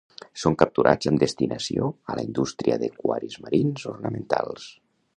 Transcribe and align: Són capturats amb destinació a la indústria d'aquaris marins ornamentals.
Són 0.43 0.55
capturats 0.61 1.09
amb 1.11 1.21
destinació 1.25 1.91
a 2.13 2.17
la 2.21 2.25
indústria 2.31 2.81
d'aquaris 2.85 3.39
marins 3.45 3.89
ornamentals. 3.97 4.71